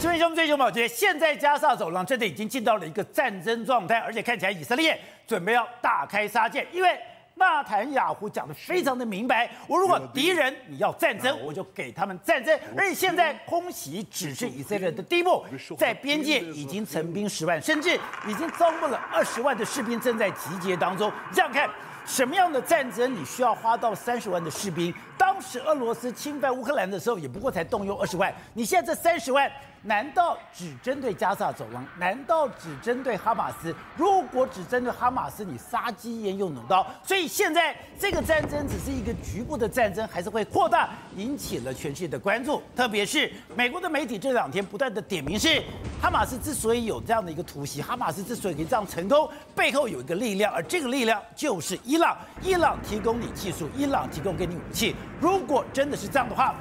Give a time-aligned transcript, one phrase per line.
[0.00, 6.98] 这边兄弟兄们，觉得现在加沙走廊真的已经进到了一个战争状态，而且看起来以色列准备要大开杀戒，因为
[7.34, 15.44] 纳坦雅胡讲的非常的明白，我如果敌人你要战争，我就给他们战争，而且现在空袭只是以色列的第一步，
[15.76, 17.94] 在边界已经成兵十万，甚至
[18.26, 21.12] 已经招募了二十万的士兵正在集结当中。
[21.30, 21.68] 这样看，
[22.06, 24.94] 什么样的战争你需要花到三十万的士兵？
[25.18, 29.52] 当时俄罗斯侵犯乌克兰的时候，也不过才动用二十万，你现在这三十万。
[29.82, 31.84] 难道只针对加萨走廊？
[31.98, 33.74] 难道只针对哈马斯？
[33.96, 36.86] 如果只针对哈马斯，你杀鸡焉用牛刀？
[37.02, 42.62] 所以现在这个战争只是一个局部的战争，还是会扩大，引起了全世界的关注。
[42.76, 45.62] 特别是美国的媒体这两天不断的点名是，
[46.00, 52.16] 哈马斯之所以有这样的一个突袭，哈马斯之所以可以这样成功，背后有一个力量，而这个力量就是伊朗。
[52.42, 54.94] 伊朗提供你技术，伊朗提供给你武器。
[55.20, 56.54] 如果真的是这样的话，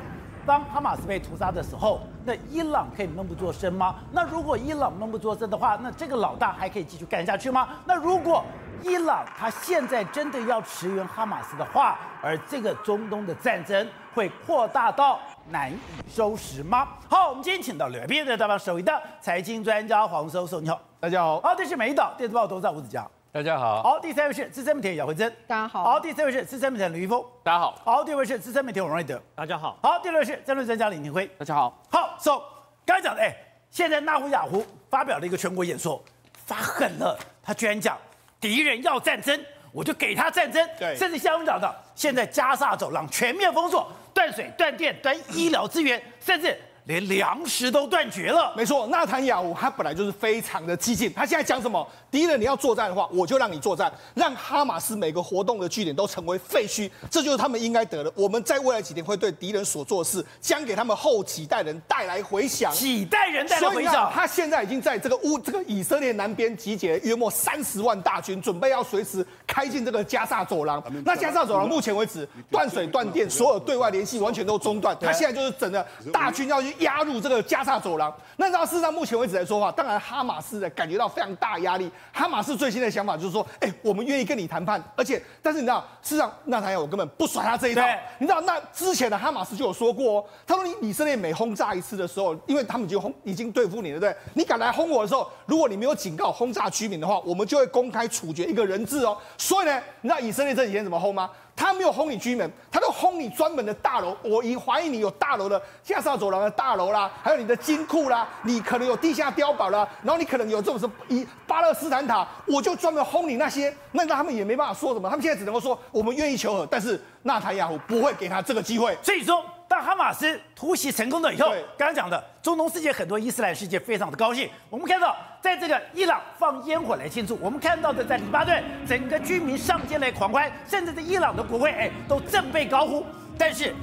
[0.45, 3.95] 当哈马斯被屠杀的时候，那伊朗可以闷不作声吗？
[4.11, 7.69] 那如果伊朗闷不作声的话，那这个老大还可以继续干下去吗？
[7.85, 8.43] 那如果
[8.81, 15.77] 伊朗他现在真的要驰援哈马斯的话，而这个中东的战争会扩大到难以
[16.09, 16.87] 收拾吗？
[17.09, 21.39] 好，我们今天请到两边的大帮手，一的财经专家黄教授，你好，大家好。
[21.41, 23.05] 好，这是美岛电子报董事长吴子嘉。
[23.31, 32.41] 大家好，好，第三位是资深媒体姚慧珍，大家好，好，第四位是资深媒体吕一峰，大家好，好，第五位是资深媒体王瑞德，大家好，好，第六位是战略专家李廷辉，大家好，好，so
[32.83, 33.31] 刚才讲的，哎，
[33.69, 36.03] 现在纳胡雅胡发表了一个全国演说，
[36.43, 37.95] 发狠了，他居然讲
[38.41, 39.39] 敌人要战争，
[39.71, 46.59] 我就给他战争，对，甚至像我们讲的，现在加沙走廊全面封锁，断水、断电、断医疗资源，甚至。
[46.85, 48.51] 连粮食都断绝了。
[48.57, 51.13] 没错，纳坦雅胡他本来就是非常的激进。
[51.13, 51.87] 他现在讲什么？
[52.11, 56.89] 敌人你要作战的话，我就让你作战，让哈马斯每个活动的据点都成为废墟。
[57.11, 58.11] 这就是他们应该得的。
[58.15, 62.73] 我们在未来几天会对敌人所做的事，将给他们后几代人带来回响。
[62.73, 64.11] 几代人带来回响。
[64.11, 70.83] 他现在已经在这个乌这个以色列南边集结约莫三十万大军，准备要随时开进这个加萨走廊。
[71.05, 74.97] 那加萨走廊目前为止断水断电，所有对外联系完全都中断。
[74.99, 76.69] 他现在就是整个大军要去。
[76.79, 81.91] 压入这个加萨走廊，那到事实上目前为止来说的话，当然哈马斯的感觉到非常大压力。
[82.11, 87.81] 哈马斯最新的想法就是说，哎、欸，我们愿意跟你谈判，而且，但是你知道，事实上纳坦雅胡根本不甩他这一套。
[88.17, 94.17] 你知道，那之前的哈马斯就有说过，哦他说你以色列每轰炸一次的时候，因为他们已经轰已经对付你了，对不对？
[94.33, 99.17] 你敢来轰我的时候，如果你没有警告轰炸居民的话，我们就会公开处决一个人质哦。
[99.37, 101.29] 所以呢，你知道以色列这几天怎么轰吗？
[101.59, 104.15] 他没有轰你居民，他都轰你专门的大楼。
[104.23, 113.75] 我疑怀疑你有大楼的下沙走廊的大楼啦，还有你的金库啦，你可能有地下碉堡啦，然后你可能有这种什么以巴勒斯坦塔，我就专门轰你那些。
[113.91, 118.97] 那他们也没办法说什么，他们现在只能够说我们愿意求和，但是纳塔亚胡不会给他这个机会。
[119.03, 119.43] 所以说。
[119.79, 124.49] 当哈马斯突袭成功了以后，刚刚讲的中东世界很多伊斯兰世界非常的高兴。
[124.69, 133.05] 我们看到，在这个伊朗放烟火来庆祝，我们看到的在黎巴嫩整个居民上街来狂欢，甚至在伊朗的国会哎都振臂高呼。
[133.37, 133.73] 但是，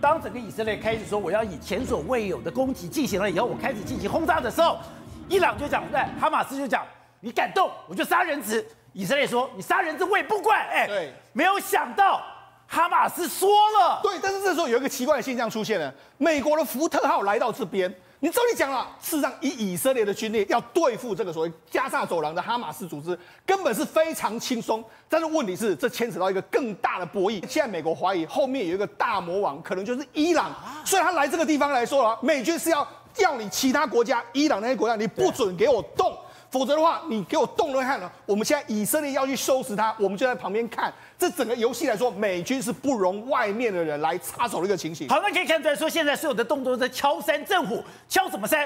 [0.00, 4.78] 当整个以色列开始说我要以前所未有的攻击进行了以后，我开始进行轰炸的时候，
[5.28, 6.86] 伊朗就讲，对，哈马斯就讲，
[7.20, 8.66] 你敢动我就杀人质。
[8.94, 12.22] 以色列说你杀人质我也不管，哎，对，没有想到。
[12.74, 13.48] 哈马斯说
[13.78, 24.84] 了，对，但是这时候有一个奇怪的现象出现了，美国的福特号来到这边，你照你讲了，事实上以以色列的军力要对付这个所谓加萨走廊的哈马斯组织，根本是非常轻松。
[25.08, 27.40] 但是问题是，这牵扯到一个更大的博弈。
[27.48, 30.52] 现在美国怀疑后面有一个大魔王，可能就是伊朗。
[30.84, 36.12] 所以他来这个地方来说了，美军是要叫你其他国家，伊朗那些国家，你不准给我动。
[36.54, 40.94] 否则的话，你给我动了看了，我们现在以色列要去收拾他，我们就在旁边看。
[41.18, 45.08] 这整个游戏来说，美军是不容外面的人来插手的一个情形。
[45.08, 48.60] 好，那可以看出来说，现在所有的动作都在敲山震虎，敲什么山？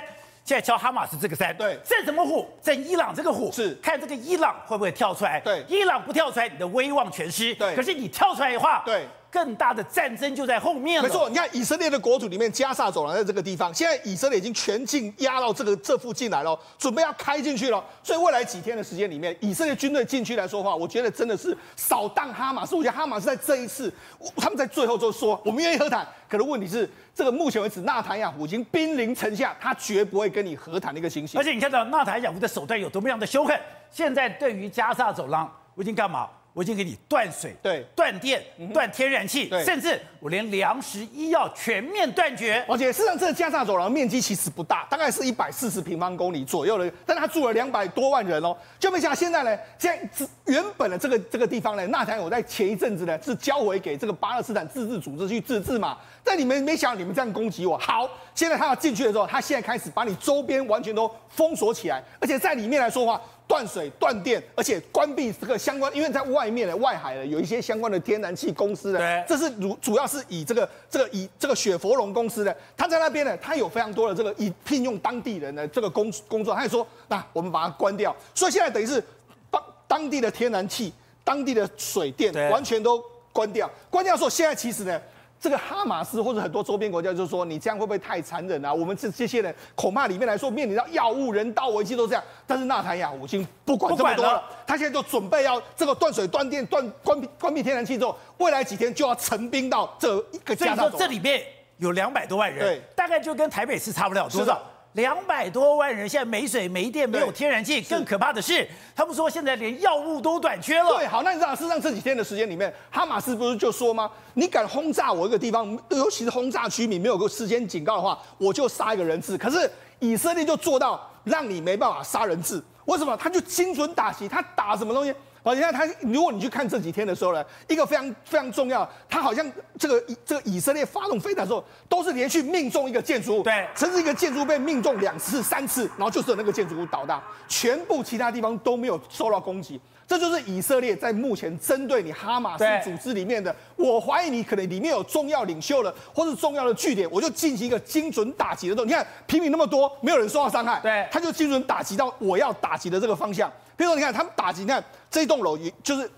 [0.44, 1.56] 现在敲哈马斯这个山。
[1.56, 2.46] 对，震什么虎？
[2.62, 3.50] 震伊朗这个虎。
[3.50, 5.40] 是，看这个伊朗会不会跳出来？
[5.40, 7.54] 对，伊朗不跳出来，你的威望全失。
[7.54, 9.08] 对，可是你跳出来的话，对。
[9.30, 11.08] 更大的战争就在后面了。
[11.08, 17.84] 没错，你看以色列的国土里面，加萨走廊在这个地方，现在以色列已经全境压到这个这附近来了，准备要开进去了。
[18.02, 22.74] 所以未来几天的时间里面，以色列军队进去来说话，我觉得真的是扫荡哈马斯。
[22.74, 23.92] 我觉得哈马斯在这一次，
[24.36, 31.38] 他们在最后就说我们愿意和谈，可是问题是，这个目前为止，纳坦雅胡已经兵临城下，他绝不会跟你和谈的一个情形。
[31.38, 33.58] 而且你看到纳坦雅胡的手段有多么样的凶狠，
[33.90, 36.28] 现在对于加萨走廊，我已经干嘛？
[36.52, 38.42] 我已经给你断水、对断电、
[38.72, 42.64] 断天然气，甚至我连粮食、医药全面断绝。
[42.68, 48.56] 而且事实上，这个加萨走廊面积其实不大，大概是一百四十平方公里左右的，但是他住了两百多万人哦。
[48.78, 55.96] 就没想到现在呢，现在原本的这个这个地方呢，纳坦有在前一阵子呢是交回给这个巴勒斯坦自治组织去自治嘛。
[56.24, 63.20] 但你们没想到，你们这样攻击我，好，现在他要进去的时候，他现在开始把你周边完全都封锁起来，而且在里面来说的话。
[63.48, 79.02] 断水断电，而且关闭这个相关，因为在外面的外海的有一些相关的天然气公司的，对，这是主主要是以这个这个以这个雪佛龙公司的，他在那边呢，他有非常多的这个以聘用当地人的这个工工作，他也说，那我们把它关掉，所以现在等于是
[79.50, 80.92] 当当地的天然气、
[81.24, 83.02] 当地的水电完全都
[83.32, 85.00] 关掉，关掉的时候，现在其实呢。
[85.40, 88.74] 这个哈马斯或者很多周边国家就说，你这样会不会太残忍啊？
[88.74, 92.22] 我们这这些人恐怕里面来说面临到药物、人道危机都这样。
[92.46, 100.76] 但是纳坦雅胡已经不管这么多了，了他现在就准备要这个断水断电断关闭关闭天然气之后，未来几天就要成兵到这一个加沙。
[100.76, 101.42] 所以说这里面
[101.76, 104.60] 有两百多万人，对，大概就跟台北市差不了多少。
[104.98, 110.88] 两百多万人现在没水没电没有天然气，更可怕的是，他们说现在连药物都短缺了。
[110.96, 114.10] 对，好，那你知道，事实上这几天的时间里面，哈马斯不是就说吗？
[114.34, 119.38] 你敢轰炸我一个地方，尤其是轰炸居民，没有个事先警告的话，我就杀一个人质。
[119.38, 123.16] 可是以色列就做到让你没办法杀人质，为什么？
[123.16, 125.14] 他就精准打击，他打什么东西？
[125.42, 139.80] 好，你看他，如果你去看这几天的时候呢，一个非常非常重要，他好像这个这个以色列发动飞弹的时候，都是连续命中一个建筑物，对，甚至一个建筑物被命中两次、三次，然后就是那个建筑物倒塌，全部其他地方都没有受到攻击。
[140.08, 148.86] 这就是以色列在目前针对你哈马斯组织里面的，我怀疑你可能里面有重要领袖了，或是重要的据点，我就进行一个精准打击的动作。
[148.86, 153.52] 你看平民那么多，没有人受到伤害，对，他就精准打击到我要打击的这个方向。
[153.76, 156.10] 比如说，你看他们打击，你看这一栋楼，也就是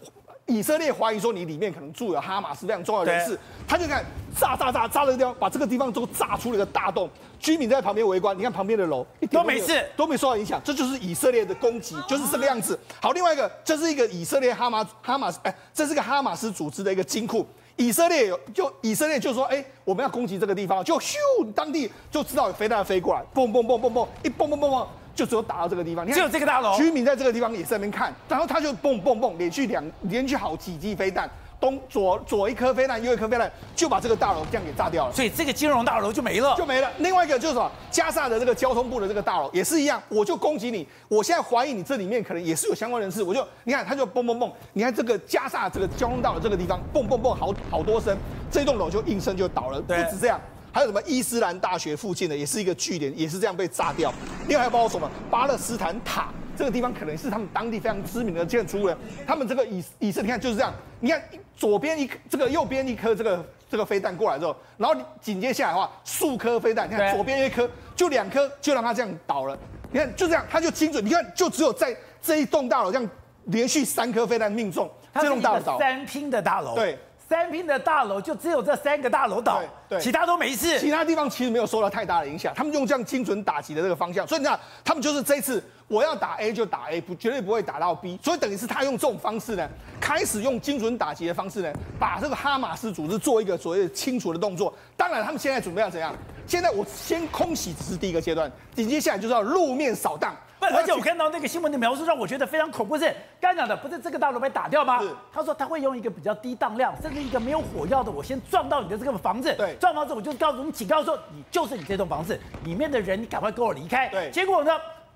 [0.51, 3.39] 以色列怀疑说你里面可能住有哈马斯非常重要的人士，
[3.69, 4.05] 他就看
[4.37, 7.09] 炸炸炸炸的地方，把这个地方都炸出了一个大洞，
[7.39, 12.77] 居民在旁边围观，你看旁边的楼一点都没事，都没受到影响，这就是以色列的攻击，就是这个样子。
[13.01, 17.47] 好，另外一个，这是一个以色列哈马哈马斯，哎，这是个哈马斯组织的一个金库，
[17.77, 21.15] 以色列有就以色列就说，哎，我们要攻击这个地方，就咻，
[21.55, 24.87] 当地就知道有飞弹飞过来，嘣嘣嘣嘣嘣，一嘣嘣嘣嘣。
[25.15, 31.29] 就只有打到这个地方，你看，只有这个大楼，居民在这个地方也在那边看，然后他就蹦蹦蹦，连续两连续好几记飞弹，
[31.61, 35.13] 东左左一颗飞弹，右一颗飞弹，就把这个大楼这样给炸掉了。
[35.13, 36.91] 所以这个金融大楼就没了，就没了。
[36.99, 48.17] 另外一个就是什么，加萨的这个交通部的这个大楼也是一样，我就攻击你，我现在怀疑你这里面可能也是有相关人士，我就你看他就蹦蹦蹦，你看这个加萨这个交通道的这个地方蹦蹦蹦好好多声，
[48.51, 50.41] 这栋楼就应声就倒了，不止这样。
[50.73, 54.13] 还有什么伊斯兰大学附近的也是一个据点，也是这样被炸掉。
[54.49, 58.91] 另外还包括什么巴勒斯坦塔这个地方，可能是他们当地非常知名的建筑物。
[59.27, 61.23] 他们这个以以色列，你看就是这样，你看
[61.57, 69.59] 左边一颗这个，右边一颗这个这个飞弹过来之后，然后紧接下来的话，数颗飞弹，你看左边一颗，就两颗就让它这样倒了。
[69.91, 71.05] 你看就这样，它就精准。
[71.05, 73.11] 你看就只有在这一栋大楼这样
[73.47, 75.79] 连续三颗飞弹命中，这栋大楼。
[75.79, 76.75] 三拼的大楼。
[76.77, 76.99] 对。
[77.31, 80.81] 三拼的大楼就只有这三个大楼倒，对，其他都没事。
[80.81, 82.53] 其他地方其实没有受到太大的影响。
[82.57, 88.19] 他们用这样精准打击的这个方向，所以你看，他们就是这一次我要打 A 就打 A，不绝对不会打到 B。
[88.21, 89.69] 所以等于是他用这种方式呢，
[90.01, 94.75] 开始用精准打击的方式呢，把这个哈马斯组织做一个所谓的清除的动作。
[94.97, 96.13] 当然，他们现在准备要怎样？
[96.49, 100.35] 现在我先空袭只是第一个阶段，紧接下来就是要路面扫荡。
[100.61, 102.99] 而且我看到那个新闻的描述，让我觉得非常恐怖。
[102.99, 103.05] 是
[103.41, 105.01] 刚刚讲的，不是这个大楼被打掉吗？
[105.33, 109.55] 他说他会用一个比较低当量，甚至一个没有火药的，我先撞到你的这个房子。
[109.55, 114.09] 对，撞房子我就告诉你，警告说你就是你这栋房子里面的人，你赶快跟我离开。
[114.09, 114.73] 对，结果呢，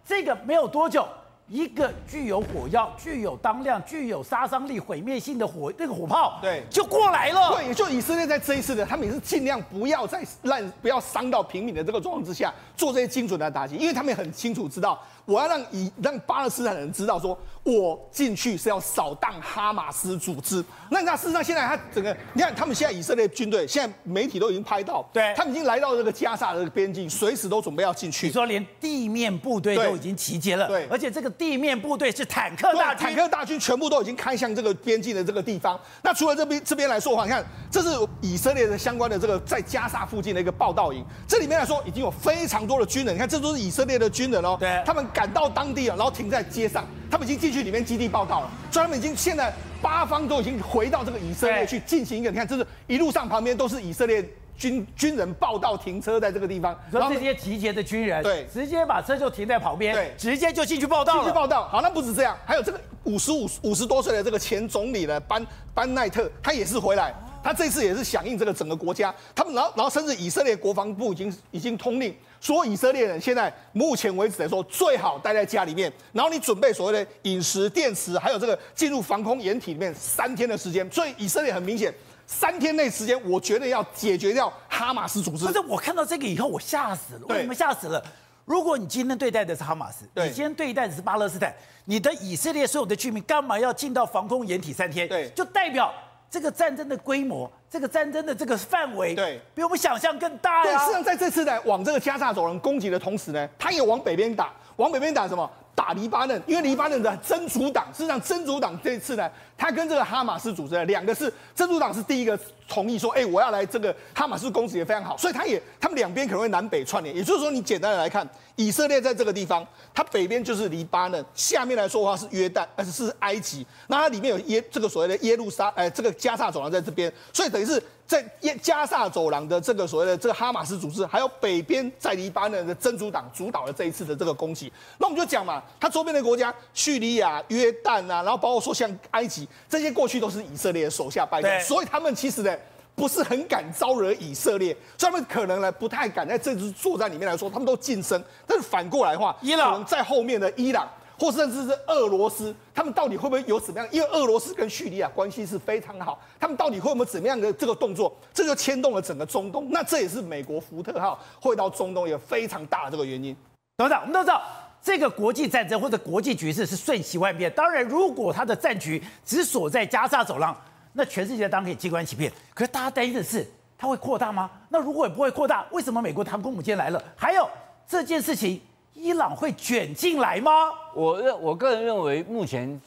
[0.07, 1.07] 这个没有多久。
[1.47, 7.55] 一个具有火药、具有当量、具有杀伤力、毁灭性的火那个火炮，对，就过来了。
[7.55, 20.65] 对，也就以色列在这一次的，他们也是尽量不要再让不要伤到平民的这个状况之下，做这些精准的打击，因为他们也很清楚知道，我要让以让巴勒斯坦人知道说，我进去是要扫荡哈马斯组织。
[20.91, 28.29] 那那事实上现在他整个，你看他们现在以色列军队，现在媒体都已经拍到，对，他们已经来到这个加沙的边境，随时都准备要进去。
[28.29, 31.35] 你说连地面部队都已经集结了，对，而且这个。
[31.37, 35.79] 地面部队是坦克大军，坦克大军全部都已经开向这个边境的这个地方。
[36.01, 37.89] 那除了这边这边来说的话，你看，这是
[38.21, 41.05] 以色列的相关的这个在加沙附近的一个报道营。
[41.27, 43.17] 这里面来说，已经有非常多的军人。
[43.17, 44.57] 你看，这都是以色列的军人哦。
[44.61, 48.51] 对，他们赶到当地了，然后停在街上，他们已经进去里面基地报道了。
[48.71, 52.31] 所以他们已经现在八方都已经回到这个以色列去进行一个。
[52.31, 54.29] 你看，这是一路上旁边都是以色列
[54.59, 61.69] 军 军人报道停车在这个地方，然后这些集结的军人，对，直接把车就停在旁边，对，直接就进去报道进去报道。
[61.69, 67.15] 好，那不止这样，还有这个五十五五十多岁的这个前总理的，班班奈特，他也是回来。
[67.45, 80.87] 他这次也是响应这个整个国家，他们然后然后甚至以色列国防部已经已经通令说，以色列人现在目前为止来说最好待在家里面，然后你准备所谓的饮食、电池，还有这个进入防空掩体里面三天的时间。
[80.93, 81.91] 所以以色列很明显，
[82.27, 85.47] 三天内时间，我觉得要解决掉哈马斯组织。
[85.47, 88.05] 不是，我看到这个以后我吓死了，为什么吓死了？
[88.45, 91.51] 如果你今天对待的是哈马斯，你今天对待的是巴勒斯坦，
[91.87, 95.09] 你的以色列所有的居民干嘛要进到防空掩体三天？
[95.09, 95.91] 对，就代表。
[96.31, 100.63] 这个战争的规模，这个战争的这个范围，对，比我们想象更大呀。
[100.63, 105.51] 对，实际上在这次呢，往这个加沙走廊攻击的同时呢，他也往北边打，往北边打什么？
[105.75, 109.29] 打黎巴嫩，因为黎巴嫩的真主党，事实上真主党这一次呢，
[109.59, 127.83] 他跟这个哈马斯组织的两个是真主党是第一个同意说，哎，我要来这个哈马斯攻击也非常好，所以他也他们两边可能会南北串联，也就是说，你简单的来看，以色列在这个地方，它北边就是黎巴嫩，下面来说的话是约旦，而且是埃及，那它里面有耶这个所谓的耶路撒，哎，这个加萨走廊在这边，所以等于是。
[128.07, 134.71] 在耶加萨走廊的这个所谓的这个哈马斯组织，还有北边在黎巴嫩的真主党主导了这一次的这个攻击。
[134.99, 142.55] 那我们就讲嘛，它周边的国家叙利亚、约旦啊，然后包括说像埃及这些，过去都是以色列的手下败将，所以他们其实呢
[142.95, 148.23] 不是很敢招惹以色列，所以他们可能呢不太敢在这次作战里面来说，他们都晋升。
[148.47, 150.89] 但是反过来的话，伊朗可能在后面的伊朗。
[151.17, 153.89] 或甚至是俄罗斯，他们到底会不会有怎么样？
[153.93, 158.13] 因为俄罗斯跟叙利亚关系是非常好，他们到底会有没有怎么样的这个动作？
[158.33, 159.69] 这就牵动了整个中东。
[159.71, 163.35] 那这也是美国福特号会到中东一个非常大的这个原因。
[163.77, 164.43] 董事长，我们都知道，
[164.83, 167.49] 这个国际战争或者国际局势是瞬息万变。
[167.53, 170.55] 当然，如果他的战局只锁在加沙走廊，
[170.95, 172.33] 那全世界当然可以静观其变。
[172.55, 173.47] 可是大家担心的是，
[173.77, 174.51] 它会扩大吗？
[174.71, 177.05] 那如果也不会扩大，为什么美国航空母舰来了？
[177.15, 177.47] 还有
[177.87, 178.61] 这件事情。
[178.97, 180.53] 伊朗会卷进来吗？
[180.95, 182.81] 我认我个人认为，目前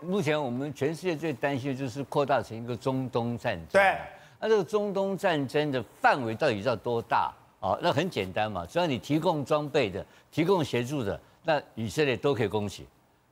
[0.00, 3.66] 目前我们全世界最担心的就是扩大成一个中东战争。
[3.72, 3.96] 对，
[4.38, 7.32] 那这个中东战争的范围到底要多大？
[7.58, 12.86] 哦，那很简单嘛，只要你提供装备的、提供协助的，那以色列都可以攻击。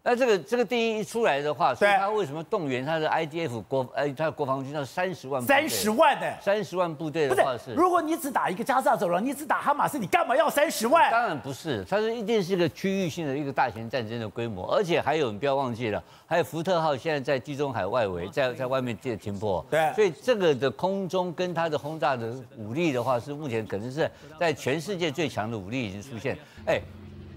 [0.09, 5.43] 那这个这个定义一出来的话，所以他为什么动员他的 IDF 国哎，他的国防军要三十万？
[5.43, 6.27] 三十万呢？
[6.41, 7.75] 三十万部队的话是？
[7.75, 11.11] 如果你只打一个加萨走廊，你只打哈马斯，你干嘛要三十万？
[11.11, 19.67] 当然不是，它是一定是一个区域性的一个大型战争的规模，而且还有你不要忘记了，还有福特号现在在地中海外围，在在外面接停泊。
[19.69, 24.09] 对，所以这个的空中跟它的轰炸的武力的话，是目前可能是
[24.39, 26.39] 在全世界最强的武力已经出现。
[26.65, 26.81] 哎。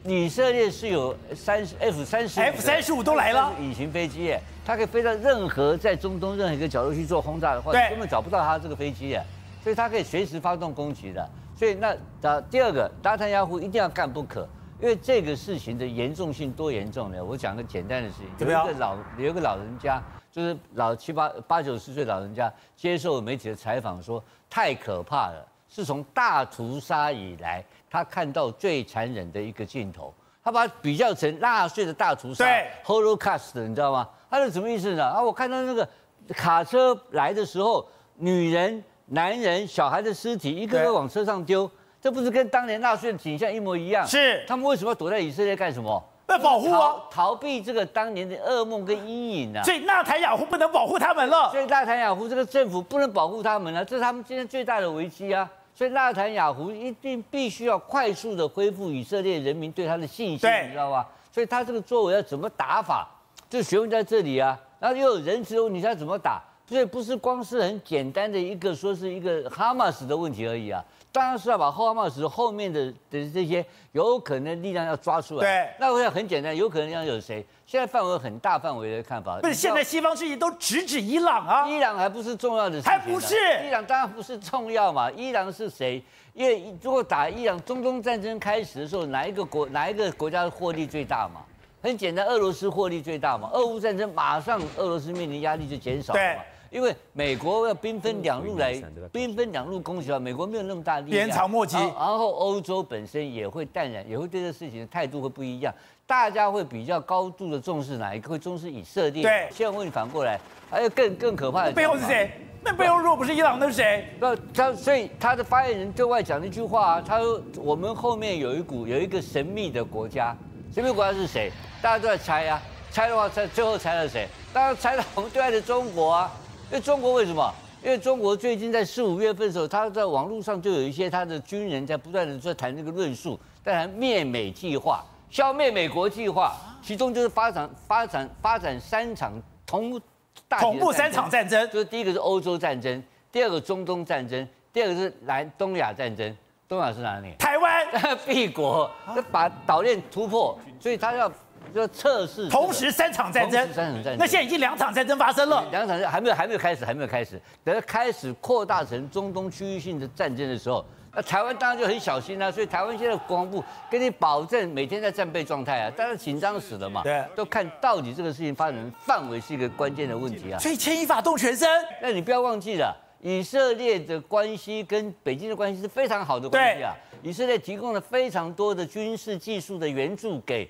[0.05, 9.21] 以色列是有三十 F 三十 F 三十五都来了，隐形飞机耶，它可以飞到任何在中东任何一个角落去做轰炸的话，根本找不到它这个飞机耶，
[9.61, 11.29] 所以它可以随时发动攻击的。
[11.53, 11.89] 所以那
[12.21, 14.47] 啊，第二个，达坦雅胡一定要干不可，
[14.81, 17.21] 因为这个事情的严重性多严重呢？
[17.21, 20.01] 我讲个简单的事情，有一个老有一个老人家，
[20.31, 27.61] 就是老七八八九十岁老人家接受媒体的采访说，太可怕了，是从大屠杀以来。
[27.89, 32.45] 他看到最残忍的一个镜头，他把它比较成纳粹的大屠杀
[32.85, 34.07] ，Holocaust，你知道吗？
[34.29, 35.03] 他是什么意思呢？
[35.05, 35.87] 啊，我看到那个
[36.29, 41.69] 卡车来的时候，女人、男人、小孩的尸体一个个往车上丢，
[41.99, 44.05] 这不是跟当年纳粹的景象一模一样？
[44.05, 44.45] 是。
[44.47, 46.03] 他们为什么要躲在以色列干什么？
[46.27, 49.63] 要保护啊，逃避这个当年的噩梦跟阴影啊。
[49.63, 51.49] 所以纳坦雅胡不能保护他们了。
[51.49, 55.49] 所以纳坦雅胡这个政府不能保护他们了，这是他们今天最大的危机啊。
[55.79, 61.07] 所以纳坦雅胡一定必须要快速的恢复以色列人民对他的信心，你知道吧？
[61.31, 63.07] 所以他这个作为要怎么打法，
[63.49, 64.59] 就学问在这里啊。
[64.77, 66.43] 然后又有人质问你，他怎么打？
[66.69, 70.85] 所以不是光是很简单的一个说是一个哈马斯的问题而已啊。
[71.11, 75.41] 当然是要把哈马斯后面的的这些有可能力量要抓出来。
[75.41, 77.43] 对，那我想很简单，有可能要有谁？
[77.65, 83.35] 现在范围很大范围的看法，不是现在西方世界都直指伊朗啊，伊朗还不是重要的事情，还不是
[83.65, 86.03] 伊朗当然不是重要嘛，伊朗是谁？
[86.35, 91.41] 因为如果打伊朗，中东战争开始的时候，哪一个国哪一个国家的获利最大嘛？
[91.81, 93.49] 很简单，俄罗斯获利最大嘛。
[93.53, 98.73] 俄乌战争马上俄罗斯面临压力就减少了嘛，因为美国要兵分两路来，
[99.11, 105.73] 兵分两路攻击啊，美国没有那么大力量，鞭长莫及，然后欧洲本身也会淡然，也会对这事情的态度会不一样。
[106.05, 108.29] 大家会比较高度的重视哪一个？
[108.29, 109.21] 会重视以色列。
[109.21, 111.71] 对，现在问你反过来，还有更更可怕的。
[111.71, 112.31] 背后是谁？
[112.61, 114.05] 那背后如果不是伊朗，那是谁？
[114.19, 120.35] 那他所以他的发言人对外讲了一句话啊，他说我们后面有一股有一个神秘的国家，
[120.73, 121.51] 神秘国家是谁？
[121.81, 122.61] 大家都在猜啊，
[122.91, 124.27] 猜的话猜最后猜到谁？
[124.51, 126.31] 当然猜到我们对岸的中国啊，
[126.71, 127.51] 因为中国为什么？
[127.83, 139.33] 因为中国最近在四五月份的时候，他在网络上就有一些他的军人在不断的在谈这个论述，在谈灭美计划、消灭美国计划，其中就是发展发展发展三场
[139.65, 139.99] 同
[140.47, 146.37] 大同步三场战争，就是第一个是欧洲战争，第二个中东战争，第二个是南东亚战争。
[146.67, 147.33] 东亚是哪里？
[147.39, 147.87] 台湾。
[148.27, 151.31] 帝国就把岛链突破，所以他要
[151.73, 153.61] 就测试同时三场战争。
[153.73, 154.17] 三场战争。
[154.17, 155.65] 那现在已经两场战争发生了。
[155.71, 157.41] 两场战还没有还没有开始，还没有开始。
[157.63, 162.51] 等它开始扩大成中东区域性的战争的时候，那台湾当然就很小心啊。
[162.51, 167.03] 所以台湾现在国防部跟你保证每天在战备状态啊，但是紧张死了嘛。
[167.03, 167.23] 对。
[167.35, 170.59] 都看到底这个事情发展范围是一个关键的问题啊。
[170.59, 171.67] 所以牵一发动全身。
[172.01, 172.95] 那你不要忘记了。
[173.21, 176.95] 以色列的关系跟北京的关系是非常好的关系啊！
[177.21, 180.65] 以色列提供了非常多的军事技术的援助给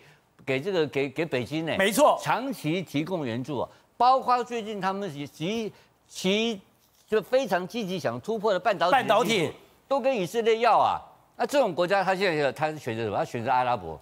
[0.46, 5.72] 给这个给给北京呢，没错，长期提供援助啊，包括最近他们其
[6.08, 6.62] 其
[7.08, 9.52] 就非常积极想突破的半导体，半导体
[9.88, 11.02] 都跟以色列要啊。
[11.36, 13.18] 那这种国家他现在他是选择什么？
[13.18, 14.00] 他选择阿拉伯，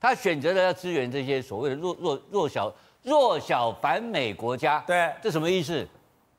[0.00, 4.82] 他选择了要支援这些所谓的弱弱弱小弱小反美国家。
[4.86, 5.86] 对，这什么意思？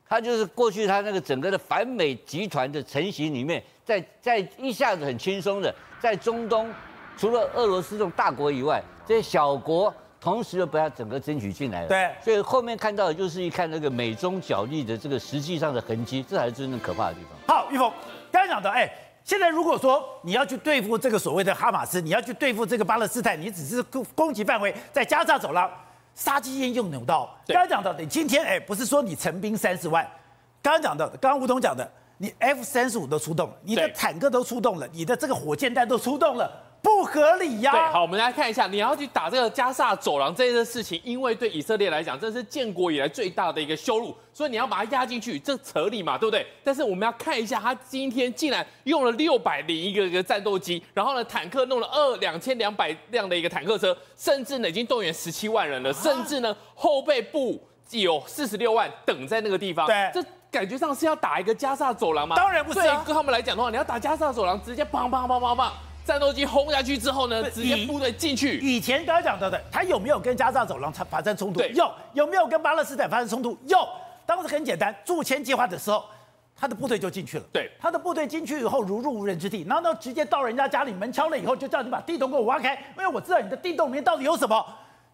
[0.08, 6.70] 他就是过去他那个整个的反美集团的成型里面，在在一下子很轻松的在中东，
[7.16, 11.88] 除了俄罗斯这种大国以外，这些小国同时又把它整个争取进来了。
[11.88, 17.56] 对，所以后面看到的就是一看那个美中角力的这个实际上的痕迹，这才是真正可怕的地方。
[17.56, 17.92] 好，玉峰
[18.32, 18.92] 刚才讲的，哎，
[19.24, 25.70] 现在如果说你要去对付这个所谓的哈马斯，你要去对付这个巴勒斯坦，你只是攻攻击范围在加沙走廊。
[26.14, 27.26] 杀鸡焉用牛刀？
[27.48, 30.06] 刚刚讲到，你今天哎，不是说你成兵三十万，
[30.62, 36.52] 刚刚讲到的，刚刚吴总讲的，你 F 三十五都出动了，你的坦克都出动了，你的这个火箭弹都出动了。
[36.82, 37.74] 不合理呀、啊！
[37.74, 46.46] 对，好，我们来看一下，你要去打这个加沙走廊这件事情，因为对以色列来讲，这是建国以来最大的一个羞辱，所以你要把它压进去，这合理嘛，对不对？
[46.64, 57.62] 但是我们要看一下，他今天竟然用了六百零一个一个战斗机，然后呢，坦克弄了二两千两百辆的一个坦克车，甚至呢已经动员十七万人了，甚至呢后备部
[57.92, 59.86] 有四十六万等在那个地方。
[59.86, 62.36] 对，这感觉上是要打一个加萨走廊吗？
[62.36, 63.04] 当然不是、啊。
[63.06, 65.70] 对他们来讲的话，你要打加萨走廊，直接砰砰砰砰砰。
[66.06, 68.60] 战斗机轰下去之后呢，直接部队进去。
[68.60, 71.62] 以前刚刚讲到的，他有没有跟加沙走廊发生冲突？
[71.74, 71.92] 有。
[72.14, 73.58] 有没有跟巴勒斯坦发生冲突？
[73.68, 73.78] 有。
[74.26, 76.04] 当时很简单，驻签计划的时候，
[76.56, 77.44] 他的部队就进去了。
[77.52, 84.66] 对，他的部队进去以后如入无人之地，然后呢，直接到人家家里门敲了以后，就叫你把地洞给我挖开，因为我知道你的地洞里面到底有什么。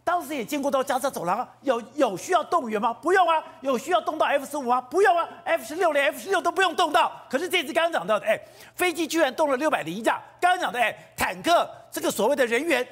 [0.07, 2.93] 当时也见过到加沙走廊啊，有有需要动员吗？
[2.93, 4.79] 不用啊，有需要动到 F 十五吗？
[4.79, 7.11] 不用啊，F 十六连 F 十六都不用动到。
[7.29, 8.39] 可是这次刚刚讲到的，哎，
[8.73, 10.17] 飞机居然动了六百零一架。
[10.39, 12.87] 刚刚讲的，哎，坦克这个所谓的人员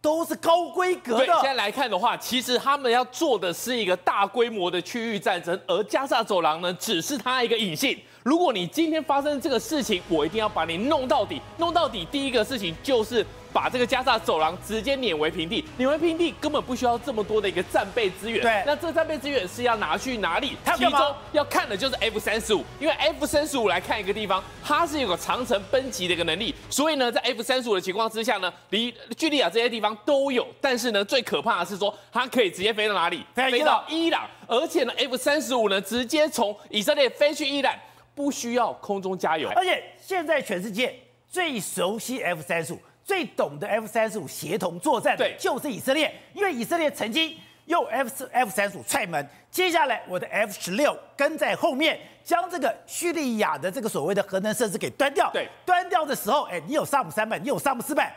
[0.00, 1.26] 都是高规格的。
[1.26, 7.94] 现在来看的话，其实他们要做的是一个大规模的区域战争，而加沙走廊呢，只是它一个引线。
[8.26, 12.04] 如果你今天发生这个事情，我一定要把你弄到底，弄到底。
[12.06, 13.24] 第一个事情就是。
[13.52, 18.42] 把这个加沙走廊直接碾为平地，碾为平地根本不需要这么多的一个战备资源。
[18.42, 20.58] 对，那这战备资源是要拿去哪里？
[20.76, 30.46] 其中要看的就是 F 三十五，因为 F 三十五来看一个地方，它是有个长城奔袭的一个能力，所以呢，在 F 三十五的情况之下呢，离叙利亚这些地方都有。
[30.60, 33.24] 但是呢，最可怕的是说，它可以直接飞到哪里？
[33.34, 37.74] 飞到伊朗，而且呢，F 三十五呢，直接从以色列飞去伊朗，
[38.16, 39.48] 不需要空中加油。
[39.54, 40.92] 而且现在全世界
[41.28, 42.78] 最熟悉 F 三十五。
[43.04, 55.30] 最懂得 F 三十五协同作战的就是以色列，因为以色列曾经用 F 四 F 三十五踹门，接下来我的 F 十六跟在后面，将这个叙利亚的这个所谓的核能设施给端掉。
[55.32, 58.12] 对，端掉的时候，哎，你有萨姆三百，你有萨姆四百，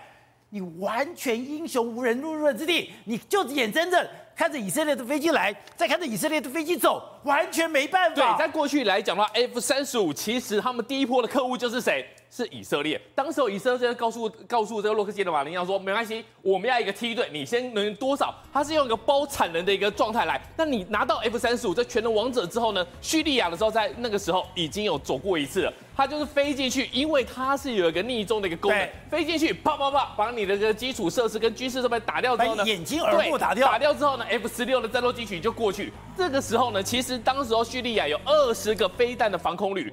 [0.49, 4.07] 你完全英雄无人入润之地，你就眼睁睁
[4.39, 8.15] 看着以色列的飞机来，再看着以色列的飞机走，完全没办法。
[8.15, 12.07] 对，在过去来讲的话，F 三十五其实他们第一波的客户就是谁？
[12.31, 18.33] 是以色列，当时以色列告诉告诉这个洛克希德马林要说，没关系，我们要一个梯队，你先能多少？
[18.53, 20.39] 他是用一个包产能的一个状态来。
[20.55, 22.85] 那你拿到 F 三十五这全能王者之后呢？
[23.01, 35.91] 叙利亚的时候在那个时候已经有走过一次了，他就是飞进去，因为它是有一个逆中的一个功能，飞进去啪啪啪把你的这个基础设施跟军事设备打掉之后呢，眼睛耳目打掉，打掉之后呢，F 十六的战斗机群就过去。
[36.15, 39.91] 这个时候呢，其实当时候叙利亚有二十个飞弹的防空旅。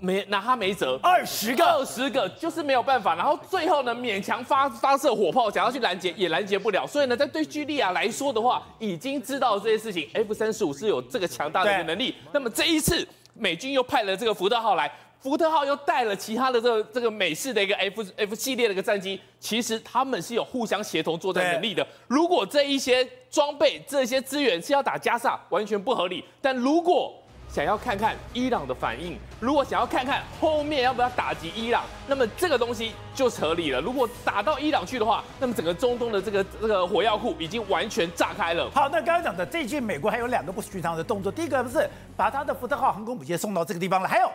[0.00, 3.14] 没拿他没辙，二十个，二十个就是没有办法。
[3.14, 6.86] 然后最后呢，勉强发发射火炮，想要去拦截也拦截不了。
[6.86, 12.14] 所以呢，在对叙利亚来说的话，已经知道这些事情，F 三十五是有这个强大的一个能力。
[12.32, 21.86] 那么这一次，美军又派了这个福特号来，福特号又带了其他的这个这个美式的一个 F F 系列的一个战机，其实他们是有互相协同作战能力的。
[22.08, 26.24] 如果这一些装备、这些资源是要打加萨，完全不合理。
[26.42, 27.14] 但如果
[27.56, 33.80] 想要看看伊朗的反应，如果想要看看后面要不要打击伊朗，那么这个东西就合理了。
[33.80, 38.70] 如果打到伊朗去的话，那么整个中东的这个这个火药库已经完全炸开了。
[38.72, 44.30] 好，那刚刚讲的这句，美国还有两个不寻常的动作，第一个不是把他的福特号航空母舰送到这个地方了，还有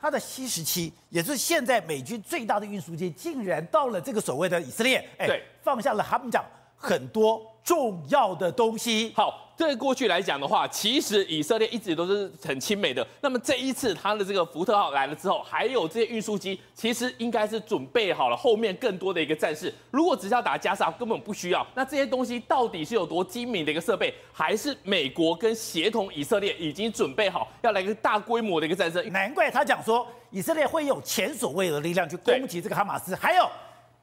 [0.00, 6.44] 他的 C 十七，也是现在美军最大的运输机，竟然到了这个所谓的以色列，哎，对，放下了他们讲
[6.76, 9.12] 很多重要的东西。
[9.14, 9.42] 好。
[9.56, 13.06] 对过去来讲的话，其实以色列一直都是很亲美的。
[13.20, 19.72] 那么这一次他的这个福特号来了之后，还有这些运输机，其实应该是准备好了后面更多的一个战事。
[19.92, 21.64] 如果只是要打加沙，根本不需要。
[21.74, 29.08] 那这些东西到底是有多精明的一个设备，还是美国跟协同以色列已经准备好要来一个大规模的一个战争？
[29.12, 33.48] 难怪他讲说以色列会有前所未有的力量去攻击这个哈马斯，还有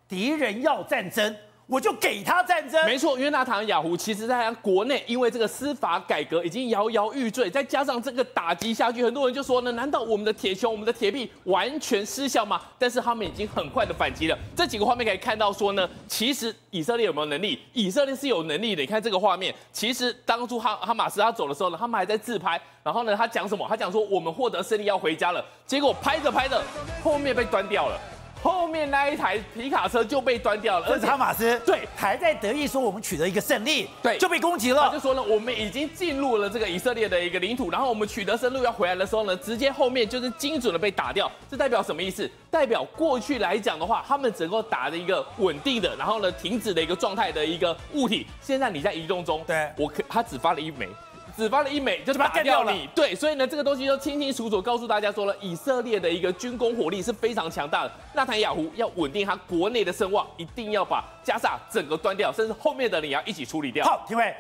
[0.08, 1.36] 敌人要战争。
[1.68, 12.62] 我就给他战争，没错，因为纳坦雅胡其实在国内，因为这个司法改革已经摇摇欲坠，再加上这个打击下去，很多人就说呢，难道我们的铁球、我们的铁壁完全失效吗？
[12.78, 14.38] 但是他们已经很快的反击了。
[14.54, 17.58] 这几个画面可以看到说呢，其实以色列有没有能力？
[17.72, 18.82] 以色列是有能力的。
[18.82, 23.66] 你看这个画面，其实当初哈哈马斯他走的时候呢，他们还在自拍，然后呢，他讲什么？
[23.70, 26.62] 他讲说我们获得胜利要回家了，结果拍着拍着，
[27.02, 27.98] 后面被端掉了。
[28.42, 34.82] 后面那一台皮卡车就被端掉了，而且哈马斯对还在得意说我们取得一个胜利，对就被攻击了。
[34.82, 41.32] 他就说呢，我们已经进入了这个以色列的一个领土，然后我们取得胜利要回来的时候呢，直接后面就是精准的被打掉。
[41.50, 42.30] 这代表什么意思？
[42.50, 48.26] 代表过去来讲的话，他们只能够打的一个稳定的，然后呢停止的一个状态的一个物体。
[48.42, 50.88] 现在你在移动中，对我可他只发了一枚。
[51.36, 52.88] 只发了一枚，就把它干掉你。
[52.96, 57.92] 对，所以呢，这个东西就清清楚楚告诉大家说了，以色列的一个军工火力是非常强大的。
[58.14, 63.86] 纳坦雅胡要稳定他国内的声望，一定要把加萨整个端掉，甚至后面的人也要一起处理掉。
[63.86, 64.36] 好，廷伟，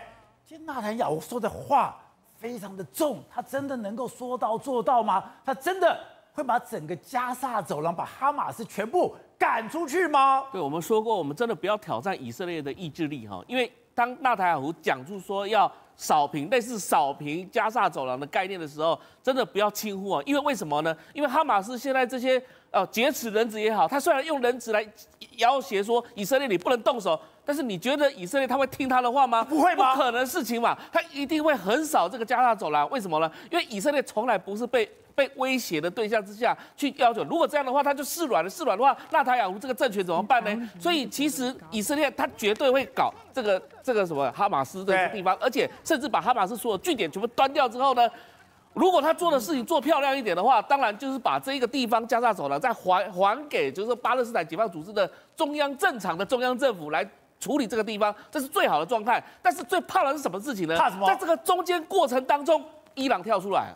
[0.45, 1.97] 今天纳坦雅胡说的话
[2.37, 5.23] 非常的重，他真的能够说到做到吗？
[5.45, 5.99] 他真的
[6.33, 10.43] 会把整个加萨走廊，把哈马斯全部赶出去吗？
[10.51, 15.71] 对，我们说过，我们真的不要挑战以色列的意志力哈，因为当纳塔雅胡讲出说要。
[15.93, 20.23] 扫平类似扫平加萨走廊的概念的时候，真的不要轻忽啊！
[20.25, 20.97] 因为为什么呢？
[21.13, 24.83] 因为哈马斯现在这些呃劫持人质也好，他虽然用人质来
[25.37, 29.43] 要挟说以色列你不能动手，但是你觉得以色列他会听他的话吗？
[29.43, 29.93] 不会吗？
[29.93, 32.89] 不可能事情嘛，他一定会横扫这个加萨走廊。
[32.89, 33.31] 为什么呢？
[33.51, 34.89] 因为以色列从来不是被。
[35.15, 38.49] 被威胁的对象之下去要求，如果这样的话，他就示软了。
[38.49, 40.69] 示软的话，纳塔雅胡这个政权怎么办呢？
[40.79, 48.09] 所以其实以色列他绝对会搞这个这个什么哈马斯这个地方，而且甚至把哈马斯所有据点全部端掉之后呢，
[48.73, 57.05] 如果他做的事情做漂亮一点的话，当然就是把这一个地方加萨走廊再还还给就是巴勒斯坦解放组织的中央正常的中央政府来
[57.39, 59.21] 处理这个地方，这是最好的状态。
[59.41, 60.77] 但是最怕的是什么事情呢？
[60.77, 61.07] 怕什么？
[61.07, 63.73] 在这个中间过程当中，伊朗跳出来。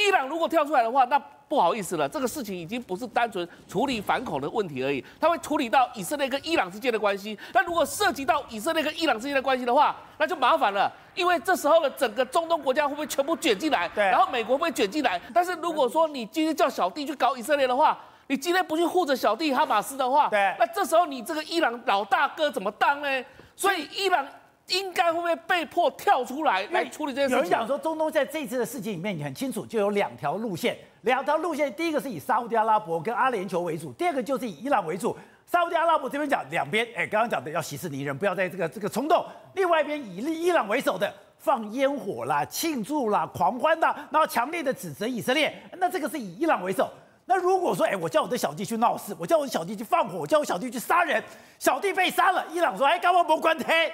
[0.00, 7.38] 伊朗如果跳出来的话，那不好意思了，这个事情已经不是单纯处理反恐的问题而已，它会处理到以色列跟伊朗之间的关系。
[7.52, 13.88] 那如果涉及到以色列跟伊朗之间的关系的话，那就麻烦了，因为这时候的整个中东国家会不会全部卷进来？
[13.88, 14.04] 对。
[14.04, 15.20] 然后美国会不会卷进来？
[15.34, 20.54] 但是如果说你今天叫小弟去搞以色列的话，你今天不去护着小弟哈马斯的话，对。
[20.58, 23.24] 那这时候你这个伊朗老大哥怎么当呢？
[23.56, 24.24] 所以伊朗。
[24.70, 27.36] 应该会不会被迫跳出来来处理这件事情？
[27.36, 30.76] 有人讲说，中东在这次的事情里面，你很清楚，就有两条路线。
[31.02, 35.16] 两条路线，第一个是以沙乌地阿拉伯跟阿联酋为主，第二个就是以伊朗为主。
[35.46, 39.24] 沙乌地阿拉伯这边讲两边，哎，刚刚讲的要息事宁人，不要在这个这个冲动。
[39.54, 45.52] 另外一边以伊朗为首的放烟火啦、庆祝啦、狂欢啦，然后强烈的指责以色列。
[45.78, 46.88] 那这个是以伊朗为首。
[47.24, 51.22] 那如果说，哎，我叫我的小弟去闹事，我叫我的小弟去放火，我叫我小弟去杀人，
[51.58, 53.90] 小弟被杀了，伊朗说，哎，干嘛不关黑？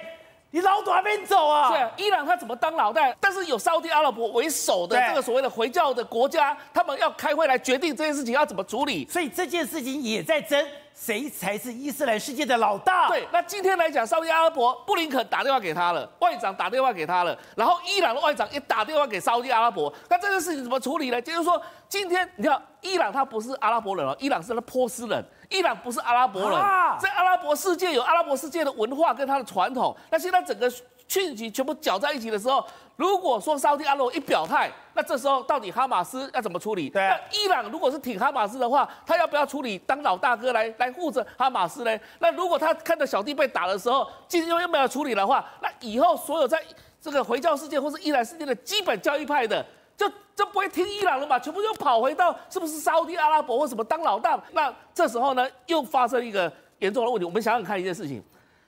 [0.57, 1.69] 你老祖还没走啊？
[1.69, 3.15] 对啊，伊朗他怎么当老大？
[3.21, 9.07] 但是有沙乌地阿拉伯为首的这个所谓的回教的国家，他们要开会来决定这件事情要怎么处理。
[9.07, 10.59] 所以这件事情也在争
[10.99, 13.07] 谁才是伊斯兰世界的老大。
[13.07, 19.93] 对，那今天来讲，沙乌地阿拉伯布林肯打电话给他了，外长打电话给他了，然后伊朗的外长也打电话给沙乌地阿拉伯。
[20.09, 21.21] 那这件事情怎么处理呢？
[21.21, 25.23] 就是说，今天你看，伊朗他不是阿拉伯人哦，伊朗是那波斯人。
[25.49, 26.59] 伊朗不是阿拉伯人，
[26.99, 29.95] 在阿拉伯世界有阿拉伯世界的文化跟他的传统。
[30.09, 30.69] 那现在整个
[31.07, 32.63] 讯息全部搅在一起的时候，
[32.95, 36.89] 如果说沙乌地阿拉伯一表态，那这时候到底哈马斯要怎么处理？
[36.89, 37.07] 对。
[37.07, 41.99] 那伊朗如果是挺哈马斯的话，他要不要处理当老大哥来来护着哈马斯呢？
[42.19, 46.61] 那如果他看到小弟被打的时候，今天又没有处理的话，那以后所有在
[47.01, 49.65] 这个回教世界或是伊朗世界的基本教义派的。
[49.95, 54.39] 就就不会听伊朗了嘛，全部又跑回到是不是沙乌地阿拉伯或什么当老大？
[54.51, 57.25] 那这时候呢，又发生一个严重的问题。
[57.25, 58.23] 我们想想看一件事情：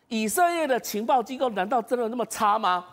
[0.09, 2.83] 以色列的情报机构难道真的那么差吗？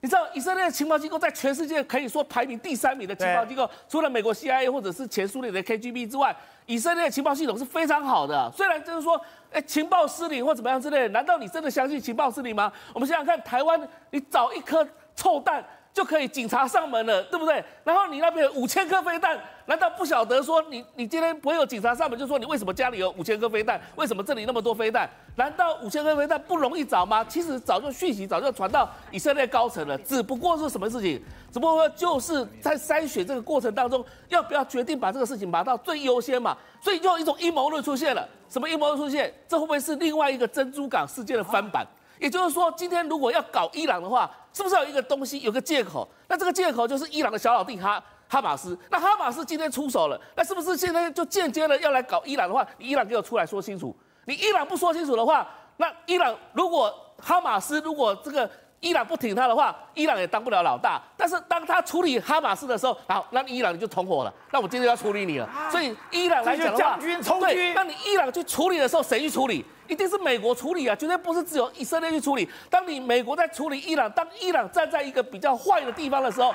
[0.00, 6.34] 你知道以色列的情报机构在全世界可以说排名第三名的情报机构，除了美国 CIA 或者是前苏联的 KGB 之外，
[6.66, 8.50] 以色列的情报系统是非常好的。
[8.52, 9.20] 虽然就是说，
[9.52, 12.72] 哎，情报失灵或怎么样之类的，难道你真的相信情报失灵吗？
[12.92, 13.80] 我们想想看，台湾
[14.10, 15.64] 你找一颗臭蛋。
[15.92, 17.62] 就可以警察上门了，对不对？
[17.84, 23.78] 然后你那边有五千颗飞弹，难道不晓得说你你今天不会有警察上门，就说你为什么家里有五千颗飞弹？
[23.96, 25.08] 为什么这里那么多飞弹？
[25.36, 27.22] 难道五千颗飞弹不容易找吗？
[27.24, 31.22] 其实早就讯息早就传到以色列高层了，只不过是什么事情？
[31.52, 36.56] 只不过就是在筛选这个过程当中，要不要决定把这个事情拿到最优先嘛？
[36.80, 38.26] 所以就有一种阴谋论出现了。
[38.48, 39.32] 什么阴谋论出现？
[39.46, 41.86] 这会不会是另外一个珍珠港事件的翻版？
[42.22, 46.08] 也就是说，今天如果要搞伊朗的话，是不是有一个东西，有个借口？
[46.28, 48.78] 那这个借口就是伊朗的小老弟哈哈马斯。
[48.90, 52.64] 那哈马斯今天出手了，那是不是现在就间接的要来搞伊朗的话？
[52.78, 53.92] 你伊朗给我出来说清楚。
[54.26, 55.44] 你伊朗不说清楚的话，
[55.78, 61.02] 那伊朗如果哈马斯如果这个伊朗不挺他的话，伊朗也当不了老大。
[61.16, 64.32] 但是当他处理哈马斯的时候，好，那伊朗就同伙了。
[64.52, 65.48] 那我今天要处理你了。
[65.72, 66.96] 所以伊朗来讲的话。
[67.40, 69.64] 对，那你伊朗去处理的时候，谁去处理？
[69.88, 72.48] 一定是美国处理啊，绝对不是只有以色列去处理。
[72.70, 76.54] 当你美国在处理伊朗，当伊朗站在一个比较坏的地方的时候，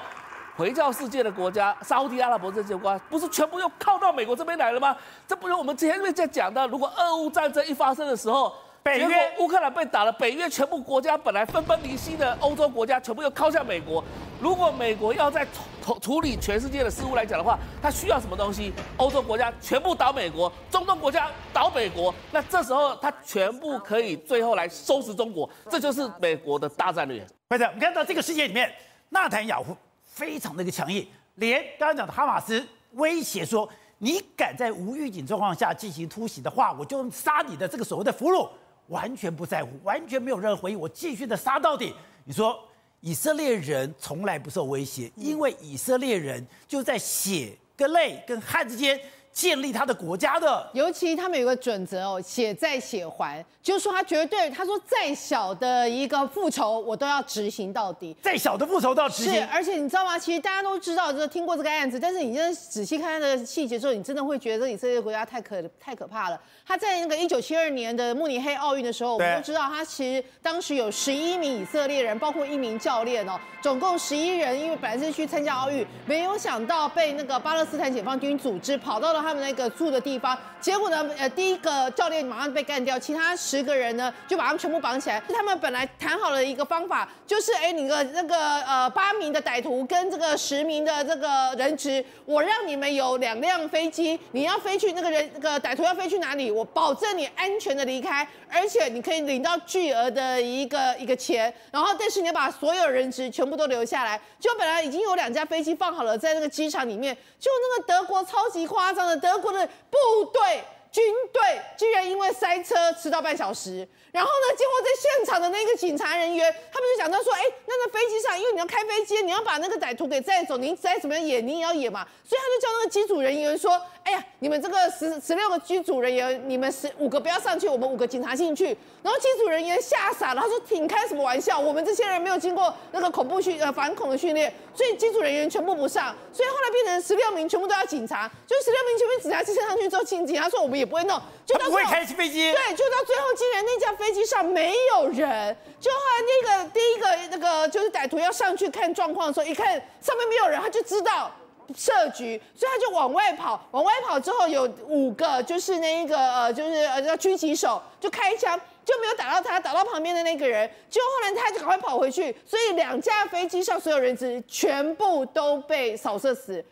[0.55, 4.95] 回教世界的国家，沙乌地阿拉伯这些国家，不是全部又靠到美国这边来了吗？
[5.27, 8.53] 这不是我们前面在讲的，如果俄乌战争一发生的时候，
[8.87, 14.01] 北约乌克兰被打了，北约全部国家本来分崩离析的欧洲国家，全部又靠向美国。
[14.39, 15.45] 如果美国要在
[15.83, 18.71] 处处理全世界的事务来讲的话，它需要什么东西？
[18.95, 27.27] 欧洲国家全部倒美国，中东国家倒美国，那这时候它全部可以最后来收拾中国，这就是美国的大战略。
[27.49, 28.73] 或者我们看到这个世界里面，
[29.09, 38.47] 纳坦雅胡非常的一个强硬，连刚刚讲的哈马斯威胁说，你敢在无预警状况下进行突袭的话，我就杀你的这个所谓的俘虏，
[38.87, 41.93] 完全不在乎，完全没有任何回应，我继续的杀到底。
[42.25, 42.59] 你说？
[43.01, 48.99] 以色列人从来不受威胁，因为以色列人就在血跟泪跟汗之间。
[49.37, 58.17] 建立他的国家的，尤其他们有个准则哦，血债血还，就是说他绝对，他说再小的一个复仇，我都要执行到底。
[58.19, 59.33] 再小的复仇都要执行。
[59.33, 60.17] 是，而且你知道吗？
[60.17, 66.41] 其实大家都知道，就是听过这个案子，但是你真的仔细看他的细节之后，你真的会觉得这以色列国家太可太可怕了。
[66.65, 79.26] 他在那个一九七二年的慕尼黑奥运的时候，我们都知道，他其实当时有十一名以色列人，包括一名教练哦，总共十一人，因为本来是去参加奥运，没有想到被那个巴勒斯坦解放军组织跑到了。
[79.27, 85.21] 他们那个住的地方，结果呢，呃，第一个教练马上被干掉，其他十个人呢，就把他们全部绑起来。
[85.27, 104.17] 他们本来谈好了一个方法，就是，哎，你个那个呃八名的歹徒跟这个十名的这个人质，我让你们有两辆飞机，你要飞去那个人那个歹徒要飞去哪里，我保证你安全的离开，而且你可以领到巨额的一个一个钱，然后但是你要把所有人质全部都留下来。
[104.39, 109.16] 就本来已经有两架飞机放好了在那个机场里面，就那个德国超级夸张的。
[109.19, 111.41] 德国的部队、军队
[111.77, 123.81] 居然因为塞车迟到半小时，然后呢，结果在现场的那个警察人员，他们就讲到说，哎，那个飞机上，因为你要开飞机，你要把那个歹徒给载走，你再怎么样演，你也要演嘛，所以他就叫那个机组人员说。
[124.07, 128.67] 哎呀，你们这个十十六个机组人员，你们十五个不要上去，我们五个警察进去。
[129.03, 131.59] 然后机组人员吓傻了，他说：“挺开什么玩笑？
[131.59, 136.15] 我们这些人没有经过那个恐怖训呃反恐的训练，所以机组人员全部不上。
[136.31, 142.51] 所以后来变成十六名全部都要警察，就十六名全部警察先上去之后，警警察说我们也不会弄，就到不会开飞机。
[142.51, 145.55] 对，就到最后竟然那架飞机上没有人。
[145.79, 151.31] 就后来那个第一个那个就是歹徒要上去看状况的时候，一看上面没有人，他就知道。”
[151.75, 166.63] 设局，所以他就往外跑，往外跑之后有五个，就是那一个呃，就是呃叫狙击手，就开枪，就没有打到他，打到旁边的那个人，就后来他就赶快跑回去，所以两架飞机上所有人质全部都被扫射死。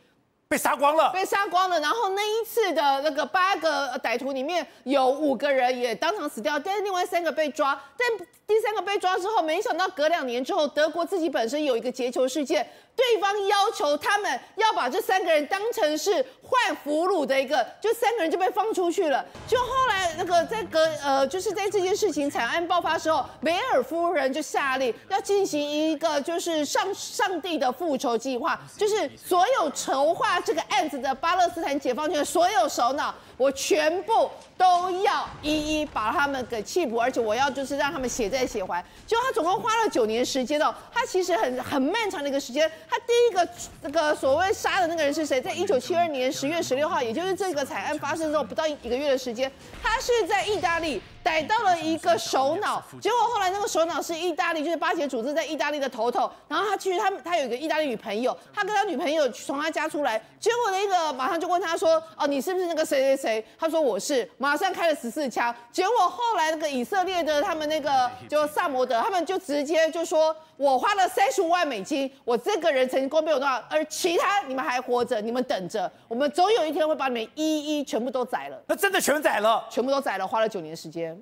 [0.47, 1.79] 被杀光了，被杀光了。
[1.79, 7.79] 然后那一次的那个八个歹徒里面有五个人也当场死掉，但是另外三个被抓。
[7.97, 19.23] 但第三个被抓之后，没想到隔两年之后，德国自己本身有一个劫囚事件，对方要求他们要把这三个人当成是换俘虏的一个，就三个人就被放出去了。
[19.47, 30.39] 就后来那个在隔呃，就是在这件事情惨案爆发时候，梅尔夫人就下令要进行一个就是上上帝的复仇计划，就是所有筹划。
[30.39, 38.83] 这个案子的巴勒斯坦解放军所有首脑，我全部都要一一把他们给弃捕，而且我要就是让他们血债血还。
[39.05, 42.71] 就他总共花了九年时间哦，他其实很很漫长的一个时间。
[42.89, 43.47] 他第一个
[43.81, 45.41] 那个所谓杀的那个人是谁？
[45.41, 49.51] 在一九七二年十月十六号，也就是这个惨案发生之后不到一个月的时间，
[49.83, 56.31] 他是在意大利逮到了一个首脑，结果后来那个首脑是意大利，就是巴结组织在意大利的头头。
[56.47, 65.53] 然后他其实他他有一个意大利女朋友，他跟他女朋友从他家出来，结果那个马上就问他说：“哦，你是不是那个谁谁谁？”他说：“我是。”马上开了十四枪。
[65.71, 81.14] 结果后来那个以色列的他们那个就萨摩德，他们就直接就说：“我花了三十五万美金，我这个人曾经被我多少，而其他你们还活着，你们等着，我们总有一天会把你们一一全部都宰了。”那真的全宰了，全部都宰了，花了九年时间。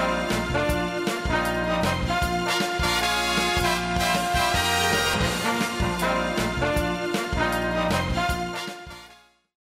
[0.00, 0.39] Bye.